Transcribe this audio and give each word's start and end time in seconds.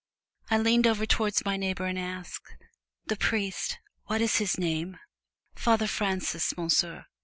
I 0.49 0.57
leaned 0.57 0.87
over 0.87 1.05
towards 1.05 1.45
my 1.45 1.57
neighbor 1.57 1.85
and 1.85 1.99
asked, 1.99 2.55
"The 3.05 3.15
priest 3.15 3.77
what 4.05 4.19
is 4.19 4.37
his 4.37 4.57
name?" 4.57 4.97
"Father 5.53 5.85
Francis, 5.85 6.57
Monsieur!" 6.57 7.05